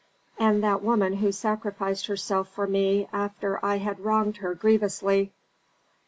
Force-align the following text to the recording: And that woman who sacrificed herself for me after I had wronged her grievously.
And 0.39 0.63
that 0.63 0.81
woman 0.81 1.17
who 1.17 1.31
sacrificed 1.31 2.07
herself 2.07 2.47
for 2.47 2.65
me 2.65 3.07
after 3.13 3.63
I 3.63 3.77
had 3.77 3.99
wronged 3.99 4.37
her 4.37 4.55
grievously. 4.55 5.31